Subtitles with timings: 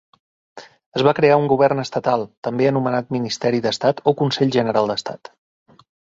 [0.99, 5.33] Es va crear un govern estatal, també anomenat ministeri d'estat o consell general d'estat.